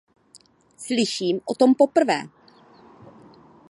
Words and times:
Slyším 0.77 1.41
o 1.45 1.55
tom 1.55 1.75
poprvé. 1.75 2.23